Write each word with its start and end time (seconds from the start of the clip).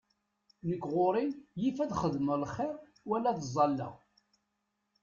Nek 0.69 0.83
ɣur-i 0.93 1.25
yif 1.61 1.77
ad 1.83 1.91
xedmeɣ 2.01 2.35
lxiṛ 2.43 2.71
wala 3.07 3.27
ad 3.31 3.39
ẓalleɣ. 3.53 3.93